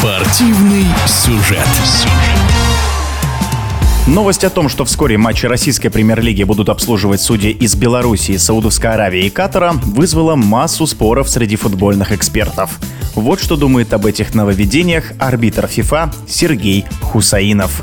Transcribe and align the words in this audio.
Спортивный 0.00 0.86
сюжет. 1.06 1.68
Новость 4.06 4.44
о 4.44 4.48
том, 4.48 4.70
что 4.70 4.86
вскоре 4.86 5.18
матчи 5.18 5.44
российской 5.44 5.90
премьер-лиги 5.90 6.42
будут 6.42 6.70
обслуживать 6.70 7.20
судьи 7.20 7.50
из 7.50 7.74
Беларуси, 7.74 8.38
Саудовской 8.38 8.94
Аравии 8.94 9.26
и 9.26 9.28
Катара, 9.28 9.72
вызвала 9.72 10.36
массу 10.36 10.86
споров 10.86 11.28
среди 11.28 11.56
футбольных 11.56 12.12
экспертов. 12.12 12.78
Вот 13.14 13.42
что 13.42 13.56
думает 13.56 13.92
об 13.92 14.06
этих 14.06 14.34
нововведениях 14.34 15.12
арбитр 15.18 15.66
ФИФА 15.66 16.10
Сергей 16.26 16.86
Хусаинов. 17.02 17.82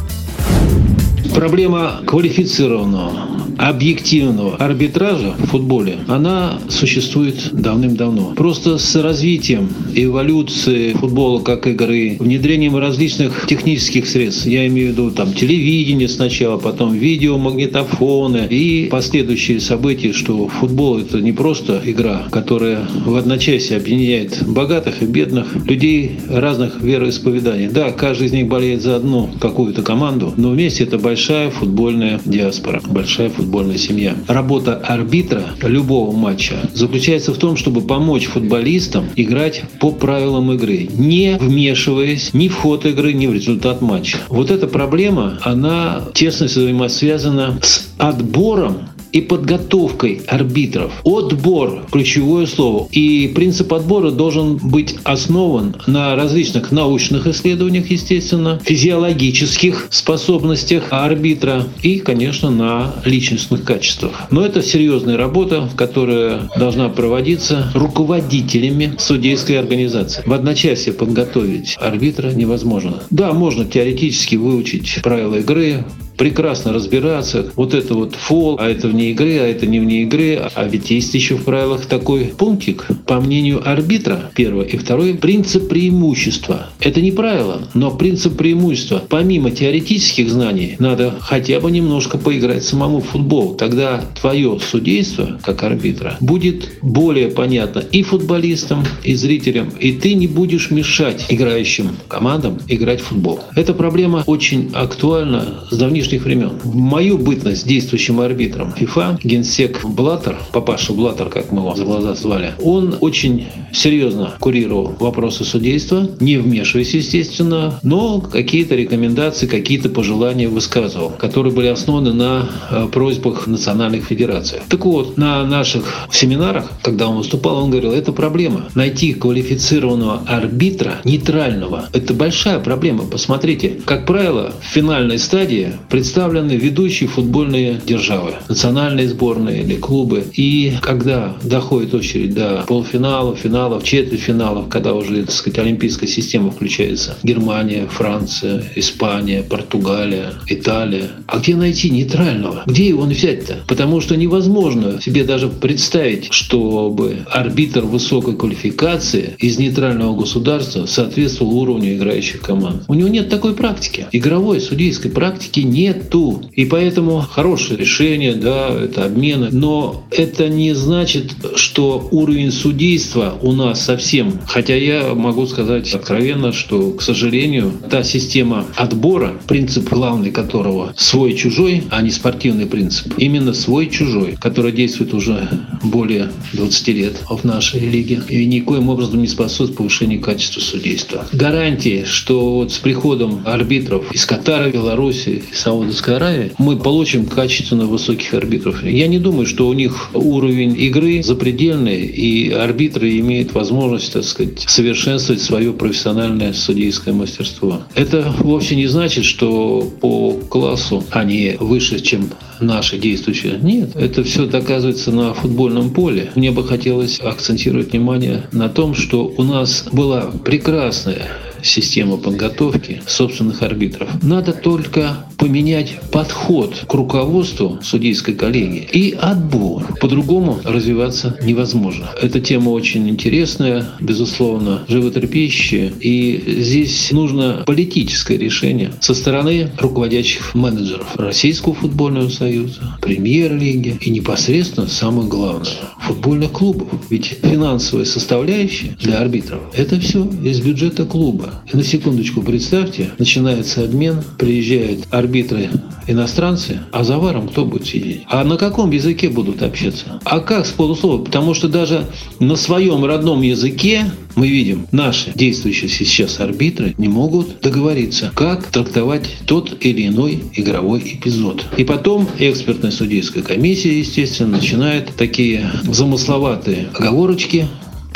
Проблема 1.35 2.01
квалифицированного 2.07 3.46
объективного 3.57 4.55
арбитража 4.55 5.35
в 5.37 5.47
футболе, 5.47 5.97
она 6.07 6.59
существует 6.69 7.49
давным-давно. 7.51 8.33
Просто 8.35 8.77
с 8.77 8.95
развитием 8.95 9.69
эволюции 9.95 10.93
футбола 10.93 11.41
как 11.41 11.67
игры, 11.67 12.17
внедрением 12.19 12.77
различных 12.77 13.45
технических 13.47 14.07
средств, 14.07 14.45
я 14.45 14.67
имею 14.67 14.89
в 14.89 14.91
виду 14.91 15.11
там 15.11 15.33
телевидение 15.33 16.07
сначала, 16.07 16.57
потом 16.57 16.93
видео, 16.93 17.37
магнитофоны 17.37 18.47
и 18.49 18.87
последующие 18.89 19.59
события, 19.59 20.13
что 20.13 20.47
футбол 20.47 20.99
это 20.99 21.19
не 21.19 21.31
просто 21.31 21.81
игра, 21.83 22.27
которая 22.31 22.87
в 23.05 23.15
одночасье 23.15 23.77
объединяет 23.77 24.43
богатых 24.47 25.01
и 25.01 25.05
бедных, 25.05 25.55
людей 25.67 26.19
разных 26.29 26.81
вероисповеданий. 26.81 27.67
Да, 27.67 27.91
каждый 27.91 28.27
из 28.27 28.33
них 28.33 28.47
болеет 28.47 28.81
за 28.81 28.97
одну 28.97 29.29
какую-то 29.39 29.81
команду, 29.81 30.33
но 30.37 30.49
вместе 30.51 30.83
это 30.83 30.97
большая 30.97 31.49
футбольная 31.49 32.19
диаспора, 32.25 32.81
большая 32.87 33.29
футбольная 33.29 33.46
футбольная 33.47 33.77
семья. 33.77 34.13
Работа 34.27 34.75
арбитра 34.75 35.41
любого 35.61 36.13
матча 36.13 36.69
заключается 36.73 37.33
в 37.33 37.37
том, 37.37 37.55
чтобы 37.55 37.79
помочь 37.79 38.25
футболистам 38.25 39.05
играть 39.15 39.63
по 39.79 39.91
правилам 39.91 40.51
игры, 40.51 40.89
не 40.91 41.37
вмешиваясь 41.39 42.33
ни 42.33 42.49
в 42.49 42.55
ход 42.55 42.85
игры, 42.85 43.13
ни 43.13 43.25
в 43.25 43.33
результат 43.33 43.81
матча. 43.81 44.17
Вот 44.27 44.51
эта 44.51 44.67
проблема, 44.67 45.39
она 45.43 46.03
тесно 46.13 46.47
взаимосвязана 46.47 47.57
с 47.61 47.87
отбором 47.97 48.89
и 49.11 49.21
подготовкой 49.21 50.21
арбитров. 50.27 50.91
Отбор– 51.03 51.85
ключевое 51.91 52.45
слово. 52.45 52.87
И 52.91 53.31
принцип 53.33 53.73
отбора 53.73 54.11
должен 54.11 54.57
быть 54.57 54.95
основан 55.03 55.75
на 55.87 56.15
различных 56.15 56.71
научных 56.71 57.27
исследованиях, 57.27 57.89
естественно, 57.89 58.59
физиологических 58.63 59.87
способностях 59.89 60.85
арбитра 60.91 61.65
и, 61.81 61.99
конечно, 61.99 62.49
на 62.49 62.95
личностных 63.05 63.63
качествах. 63.63 64.11
Но 64.31 64.45
это 64.45 64.61
серьезная 64.61 65.17
работа, 65.17 65.69
которая 65.75 66.49
должна 66.57 66.89
проводиться 66.89 67.71
руководителями 67.73 68.95
судейской 68.97 69.59
организации. 69.59 70.23
В 70.25 70.33
одночасье 70.33 70.93
подготовить 70.93 71.75
арбитра 71.79 72.29
невозможно. 72.31 73.03
Да, 73.09 73.33
можно 73.33 73.65
теоретически 73.65 74.35
выучить 74.35 74.99
правила 75.03 75.35
игры, 75.35 75.85
прекрасно 76.17 76.73
разбираться. 76.73 77.51
Вот 77.55 77.73
это 77.73 77.93
вот 77.93 78.15
фол, 78.15 78.57
а 78.59 78.67
это 78.69 78.87
вне 78.87 79.11
игры, 79.11 79.37
а 79.39 79.47
это 79.47 79.67
не 79.67 79.79
вне 79.79 80.03
игры. 80.03 80.41
А 80.55 80.67
ведь 80.67 80.89
есть 80.89 81.13
еще 81.13 81.35
в 81.35 81.43
правилах 81.43 81.85
такой 81.85 82.25
пунктик, 82.25 82.87
по 83.05 83.19
мнению 83.21 83.61
арбитра, 83.67 84.31
первое. 84.35 84.65
И 84.65 84.77
второе, 84.77 85.13
принцип 85.13 85.69
преимущества. 85.69 86.67
Это 86.79 87.01
не 87.01 87.11
правило, 87.11 87.61
но 87.73 87.91
принцип 87.91 88.35
преимущества. 88.37 89.03
Помимо 89.07 89.51
теоретических 89.51 90.29
знаний, 90.29 90.75
надо 90.79 91.15
хотя 91.19 91.59
бы 91.59 91.71
немножко 91.71 92.17
поиграть 92.17 92.63
самому 92.63 93.01
в 93.01 93.05
футбол. 93.05 93.55
Тогда 93.55 94.03
твое 94.19 94.59
судейство, 94.59 95.39
как 95.43 95.63
арбитра, 95.63 96.17
будет 96.19 96.69
более 96.81 97.29
понятно 97.29 97.79
и 97.79 98.01
футболистам, 98.01 98.83
и 99.03 99.13
зрителям. 99.15 99.69
И 99.79 99.91
ты 99.91 100.15
не 100.15 100.27
будешь 100.27 100.71
мешать 100.71 101.25
играющим 101.29 101.91
командам 102.07 102.59
играть 102.67 103.01
в 103.01 103.05
футбол. 103.05 103.39
Эта 103.55 103.73
проблема 103.73 104.23
очень 104.25 104.71
актуальна 104.73 105.65
с 105.69 105.77
давнишних 105.77 106.06
нынешних 106.07 106.23
времен. 106.23 106.51
В 106.63 106.75
мою 106.75 107.17
бытность 107.17 107.67
действующим 107.67 108.19
арбитром 108.21 108.73
ФИФА, 108.73 109.19
генсек 109.23 109.83
Блаттер, 109.85 110.37
папаша 110.51 110.93
Блаттер, 110.93 111.29
как 111.29 111.51
мы 111.51 111.61
его 111.61 111.75
за 111.75 111.83
глаза 111.83 112.15
звали, 112.15 112.53
он 112.61 112.95
очень 113.01 113.47
серьезно 113.73 114.33
курировал 114.39 114.95
вопросы 114.99 115.43
судейства, 115.43 116.09
не 116.19 116.37
вмешиваясь, 116.37 116.93
естественно, 116.93 117.79
но 117.83 118.21
какие-то 118.21 118.75
рекомендации, 118.75 119.47
какие-то 119.47 119.89
пожелания 119.89 120.47
высказывал, 120.47 121.09
которые 121.09 121.53
были 121.53 121.67
основаны 121.67 122.13
на 122.13 122.49
э, 122.71 122.87
просьбах 122.91 123.47
национальных 123.47 124.05
федераций. 124.05 124.59
Так 124.69 124.85
вот, 124.85 125.17
на 125.17 125.45
наших 125.45 126.07
семинарах, 126.11 126.71
когда 126.83 127.07
он 127.07 127.17
выступал, 127.17 127.63
он 127.63 127.71
говорил, 127.71 127.91
это 127.91 128.13
проблема. 128.13 128.65
Найти 128.75 129.13
квалифицированного 129.13 130.21
арбитра, 130.27 131.01
нейтрального, 131.03 131.89
это 131.93 132.13
большая 132.13 132.59
проблема. 132.59 133.03
Посмотрите, 133.03 133.79
как 133.85 134.05
правило, 134.05 134.53
в 134.61 134.65
финальной 134.65 135.19
стадии 135.19 135.73
представлены 135.97 136.51
ведущие 136.51 137.09
футбольные 137.09 137.81
державы, 137.83 138.33
национальные 138.47 139.07
сборные 139.07 139.63
или 139.63 139.77
клубы. 139.77 140.25
И 140.35 140.73
когда 140.79 141.35
доходит 141.43 141.95
очередь 141.95 142.35
до 142.35 142.63
полуфиналов, 142.67 143.39
финалов, 143.39 143.83
четвертьфиналов, 143.83 144.69
когда 144.69 144.93
уже, 144.93 145.23
так 145.23 145.31
сказать, 145.31 145.57
олимпийская 145.57 146.07
система 146.07 146.51
включается, 146.51 147.17
Германия, 147.23 147.87
Франция, 147.87 148.63
Испания, 148.75 149.41
Португалия, 149.41 150.33
Италия. 150.45 151.09
А 151.25 151.39
где 151.39 151.55
найти 151.55 151.89
нейтрального? 151.89 152.61
Где 152.67 152.89
его 152.89 153.01
взять-то? 153.01 153.63
Потому 153.67 153.99
что 153.99 154.15
невозможно 154.15 155.01
себе 155.01 155.23
даже 155.23 155.47
представить, 155.47 156.31
чтобы 156.31 157.25
арбитр 157.31 157.81
высокой 157.81 158.35
квалификации 158.35 159.35
из 159.39 159.57
нейтрального 159.57 160.15
государства 160.15 160.85
соответствовал 160.85 161.57
уровню 161.57 161.95
играющих 161.95 162.41
команд. 162.41 162.83
У 162.87 162.93
него 162.93 163.07
нет 163.09 163.29
такой 163.29 163.55
практики. 163.55 164.05
Игровой 164.11 164.61
судейской 164.61 165.09
практики 165.09 165.61
нет 165.61 165.86
нету. 165.87 166.43
И 166.53 166.65
поэтому 166.65 167.19
хорошее 167.21 167.79
решение, 167.79 168.33
да, 168.33 168.69
это 168.69 169.05
обмены. 169.05 169.49
Но 169.51 170.03
это 170.11 170.49
не 170.49 170.73
значит, 170.73 171.33
что 171.55 172.07
уровень 172.11 172.51
судейства 172.51 173.37
у 173.41 173.53
нас 173.53 173.81
совсем. 173.81 174.39
Хотя 174.47 174.75
я 174.75 175.13
могу 175.13 175.45
сказать 175.47 175.93
откровенно, 175.93 176.51
что, 176.51 176.91
к 176.91 177.01
сожалению, 177.01 177.73
та 177.89 178.03
система 178.03 178.65
отбора, 178.75 179.33
принцип 179.47 179.89
главный 179.89 180.31
которого 180.31 180.93
свой-чужой, 180.97 181.83
а 181.89 182.01
не 182.01 182.11
спортивный 182.11 182.65
принцип, 182.65 183.13
именно 183.17 183.53
свой-чужой, 183.53 184.37
который 184.39 184.71
действует 184.71 185.13
уже 185.13 185.49
более 185.83 186.29
20 186.53 186.87
лет 186.89 187.15
в 187.29 187.43
нашей 187.43 187.79
лиге 187.79 188.21
и 188.29 188.45
никоим 188.45 188.89
образом 188.89 189.21
не 189.21 189.27
способствует 189.27 189.75
повышению 189.75 190.21
качества 190.21 190.59
судейства. 190.59 191.27
Гарантии, 191.33 192.03
что 192.05 192.55
вот 192.55 192.71
с 192.71 192.77
приходом 192.77 193.41
арбитров 193.45 194.11
из 194.11 194.25
Катара, 194.25 194.69
Беларуси, 194.69 195.43
Саудовской 195.53 196.15
Аравии, 196.15 196.51
мы 196.57 196.77
получим 196.77 197.25
качественно 197.25 197.85
высоких 197.85 198.33
арбитров. 198.33 198.83
Я 198.83 199.07
не 199.07 199.19
думаю, 199.19 199.45
что 199.45 199.67
у 199.67 199.73
них 199.73 200.09
уровень 200.13 200.79
игры 200.79 201.23
запредельный, 201.23 202.05
и 202.05 202.51
арбитры 202.51 203.17
имеют 203.19 203.53
возможность, 203.53 204.13
так 204.13 204.23
сказать, 204.23 204.63
совершенствовать 204.67 205.41
свое 205.41 205.73
профессиональное 205.73 206.53
судейское 206.53 207.13
мастерство. 207.13 207.83
Это 207.95 208.33
вовсе 208.39 208.75
не 208.75 208.87
значит, 208.87 209.25
что 209.25 209.91
по 210.01 210.33
классу 210.49 211.03
они 211.11 211.55
выше, 211.59 211.99
чем 211.99 212.29
наши 212.59 212.97
действующие. 212.97 213.59
Нет, 213.61 213.95
это 213.95 214.23
все 214.23 214.45
доказывается 214.45 215.11
на 215.11 215.33
футбольном 215.33 215.91
поле. 215.91 216.31
Мне 216.35 216.51
бы 216.51 216.63
хотелось 216.63 217.19
акцентировать 217.19 217.91
внимание 217.91 218.43
на 218.51 218.69
том, 218.69 218.95
что 218.95 219.33
у 219.37 219.43
нас 219.43 219.87
была 219.91 220.31
прекрасная 220.43 221.27
система 221.63 222.17
подготовки 222.17 223.01
собственных 223.07 223.61
арбитров. 223.61 224.09
Надо 224.23 224.53
только 224.53 225.25
поменять 225.37 225.99
подход 226.11 226.85
к 226.87 226.93
руководству 226.93 227.79
судейской 227.81 228.33
коллегии 228.33 228.87
и 228.91 229.17
отбор. 229.19 229.83
По-другому 229.99 230.59
развиваться 230.63 231.37
невозможно. 231.41 232.09
Эта 232.21 232.39
тема 232.39 232.69
очень 232.69 233.07
интересная, 233.09 233.85
безусловно, 233.99 234.83
животрепещущая. 234.87 235.91
И 235.99 236.43
здесь 236.59 237.11
нужно 237.11 237.63
политическое 237.65 238.37
решение 238.37 238.91
со 238.99 239.13
стороны 239.13 239.69
руководящих 239.77 240.55
менеджеров 240.55 241.15
Российского 241.15 241.75
футбольного 241.75 242.29
союза, 242.29 242.97
премьер-лиги 243.01 243.97
и 244.01 244.09
непосредственно 244.09 244.87
самое 244.87 245.27
главное– 245.27 245.71
футбольных 246.01 246.51
клубов. 246.51 246.87
Ведь 247.09 247.37
финансовая 247.43 248.05
составляющая 248.05 248.97
для 248.99 249.19
арбитров– 249.19 249.61
это 249.75 249.99
все 249.99 250.25
из 250.43 250.59
бюджета 250.61 251.05
клуба. 251.05 251.61
И 251.71 251.77
на 251.77 251.83
секундочку 251.83 252.41
представьте, 252.41 253.11
начинается 253.17 253.83
обмен, 253.83 254.23
приезжают 254.37 255.05
арбитры 255.37 255.69
иностранцы, 256.07 256.79
а 256.91 257.03
за 257.03 257.17
варом 257.17 257.49
кто 257.49 257.65
будет 257.65 257.85
сидеть? 257.85 258.21
А 258.27 258.43
на 258.43 258.57
каком 258.57 258.91
языке 258.91 259.29
будут 259.29 259.61
общаться? 259.61 260.19
А 260.23 260.39
как 260.39 260.65
с 260.65 260.71
полуслова? 260.71 261.23
Потому 261.23 261.53
что 261.53 261.67
даже 261.67 262.05
на 262.39 262.55
своем 262.55 263.05
родном 263.05 263.41
языке 263.41 264.09
мы 264.35 264.47
видим, 264.47 264.87
наши 264.91 265.31
действующие 265.35 265.89
сейчас 265.89 266.39
арбитры 266.39 266.95
не 266.97 267.07
могут 267.07 267.59
договориться, 267.61 268.31
как 268.35 268.65
трактовать 268.67 269.27
тот 269.45 269.77
или 269.81 270.07
иной 270.07 270.43
игровой 270.53 271.01
эпизод. 271.01 271.65
И 271.75 271.83
потом 271.83 272.27
экспертная 272.39 272.91
судейская 272.91 273.43
комиссия, 273.43 273.97
естественно, 273.97 274.57
начинает 274.57 275.15
такие 275.15 275.69
замысловатые 275.83 276.87
оговорочки 276.93 277.67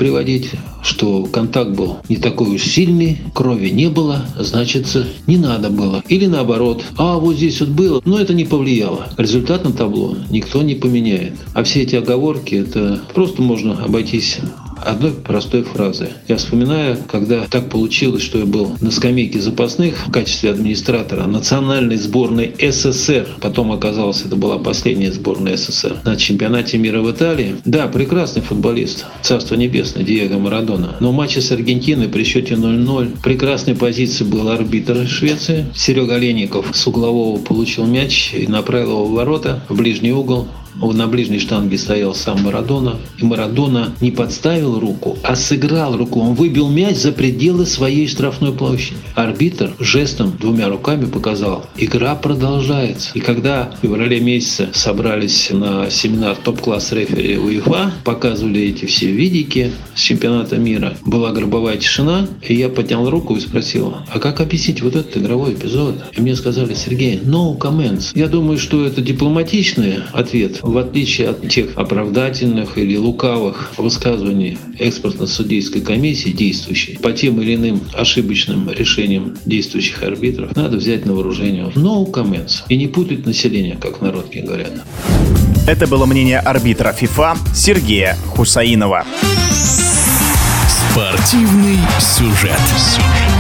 приводить, 0.02 0.50
что 0.82 1.26
контакт 1.26 1.70
был 1.70 1.98
не 2.10 2.16
такой 2.16 2.56
уж 2.56 2.64
сильный, 2.64 3.20
крови 3.36 3.70
не 3.70 3.88
было, 3.88 4.26
значит, 4.40 4.88
не 5.28 5.38
надо 5.38 5.70
было. 5.70 6.02
Или 6.08 6.26
наоборот, 6.26 6.84
а 6.98 7.20
вот 7.20 7.36
здесь 7.36 7.60
вот 7.60 7.70
было, 7.70 8.02
но 8.04 8.20
это 8.20 8.34
не 8.34 8.46
повлияло. 8.46 9.10
Результат 9.18 9.64
на 9.64 9.72
табло 9.72 10.18
никто 10.32 10.64
не 10.64 10.74
поменяет. 10.74 11.34
А 11.54 11.64
все 11.64 11.84
эти 11.84 11.98
оговорки, 11.98 12.56
это 12.56 13.00
просто 13.14 13.44
можно 13.44 13.74
обойтись 13.74 14.40
одной 14.84 15.12
простой 15.12 15.64
фразы. 15.64 16.10
Я 16.28 16.38
вспоминаю, 16.38 16.98
когда 17.10 17.46
так 17.50 17.70
получилось, 17.70 18.24
что 18.24 18.40
я 18.40 18.46
был 18.46 18.76
на 18.82 18.92
скамейке 18.92 19.40
запасных 19.40 20.08
в 20.08 20.12
качестве 20.12 20.52
администратора 20.52 21.26
национальной 21.26 21.98
сборной 21.98 22.54
СССР. 22.60 23.28
Потом 23.42 23.72
оказалось, 23.72 24.24
это 24.26 24.36
была 24.36 24.58
последняя 24.58 25.12
сборная 25.12 25.58
СССР 25.58 25.98
на 26.04 26.16
чемпионате 26.16 26.78
мира 26.78 27.02
в 27.02 27.12
Италии. 27.12 27.56
Да, 27.66 27.88
прекрасный 27.88 28.42
футболист, 28.42 29.06
царство 29.22 29.56
небесное, 29.56 30.04
Диего 30.04 30.40
Марадона. 30.40 30.96
Но 31.00 31.12
в 31.12 31.16
матче 31.16 31.42
с 31.42 31.52
Аргентиной 31.52 32.08
при 32.08 32.24
счете 32.24 32.56
0-0 32.56 33.22
прекрасной 33.24 33.76
позиции 33.76 34.24
был 34.24 34.50
арбитр 34.50 35.08
Швеции. 35.08 35.66
Серега 35.76 36.18
Леников 36.18 36.68
с 36.74 36.88
углового 36.88 37.40
получил 37.40 37.86
мяч 37.86 38.34
и 38.34 38.48
направил 38.48 38.92
его 38.92 39.06
в 39.06 39.12
ворота, 39.12 39.64
в 39.70 39.76
ближний 39.76 40.12
угол. 40.12 40.48
На 40.82 41.08
ближней 41.08 41.40
штанге 41.40 41.78
стоял 41.80 42.14
сам 42.14 42.44
Марадона. 42.44 42.98
И 43.18 43.26
Марадона 43.26 43.94
не 44.02 44.12
подставил 44.12 44.80
руку, 44.80 45.18
а 45.24 45.36
сыграл 45.36 45.98
руку. 45.98 46.20
Он 46.20 46.36
выбил 46.36 46.70
мяч 46.70 46.98
за 46.98 47.12
пределы 47.12 47.66
своей 47.66 48.08
штрафной 48.08 48.52
площади. 48.52 48.98
Арбитр 49.16 49.74
жестом 49.80 50.38
двумя 50.40 50.70
руками 50.70 51.06
показал, 51.06 51.66
игра 51.76 52.14
продолжается. 52.16 53.10
И 53.16 53.20
когда 53.20 53.72
в 53.78 53.82
феврале 53.82 54.20
месяце 54.20 54.70
собрались 54.74 55.50
на 55.52 55.90
семинар 55.90 56.36
топ-класс 56.36 56.92
рефери 56.92 57.38
УЕФА, 57.38 57.94
показывали 58.04 58.62
эти 58.62 58.86
все 58.86 59.08
видики 59.12 59.72
с 59.96 60.02
чемпионата 60.02 60.58
мира, 60.58 60.94
была 61.06 61.32
гробовая 61.32 61.78
тишина, 61.78 62.28
и 62.48 62.54
я 62.54 62.70
поднял 62.70 63.10
руку 63.10 63.36
и 63.36 63.40
спросил, 63.40 63.96
а 64.14 64.20
как 64.20 64.42
объяснить 64.42 64.82
вот 64.82 64.96
этот 64.96 65.18
игровой 65.18 65.54
эпизод? 65.54 65.96
И 66.16 66.22
мне 66.22 66.36
сказали, 66.36 66.74
Сергей, 66.74 67.20
no 67.24 67.58
comments. 67.58 68.12
Я 68.14 68.28
думаю, 68.28 68.60
что 68.60 68.86
это 68.86 69.02
дипломатичный 69.02 70.00
ответ, 70.14 70.60
в 70.72 70.78
отличие 70.78 71.30
от 71.30 71.48
тех 71.50 71.78
оправдательных 71.78 72.78
или 72.78 72.96
лукавых 72.98 73.74
высказываний 73.78 74.58
экспортно-судейской 74.80 75.82
комиссии 75.82 76.30
действующей 76.30 76.98
по 76.98 77.12
тем 77.12 77.42
или 77.42 77.56
иным 77.56 77.82
ошибочным 77.94 78.70
решениям 78.72 79.38
действующих 79.46 80.02
арбитров, 80.04 80.56
надо 80.56 80.78
взять 80.78 81.06
на 81.06 81.14
вооружение 81.14 81.66
no 81.76 82.10
comments 82.10 82.64
и 82.70 82.78
не 82.78 82.88
путать 82.88 83.26
население, 83.26 83.78
как 83.80 84.02
народки 84.02 84.40
говорят. 84.40 84.72
Это 85.68 85.88
было 85.88 86.06
мнение 86.06 86.40
арбитра 86.40 86.92
ФИФА 86.94 87.38
Сергея 87.54 88.18
Хусаинова. 88.28 89.06
Спортивный 90.68 91.78
сюжет. 92.00 92.60
сюжет. 92.78 93.31